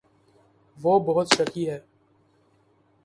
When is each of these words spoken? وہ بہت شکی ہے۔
وہ 0.77 0.93
بہت 0.99 1.27
شکی 1.29 1.69
ہے۔ 1.69 1.79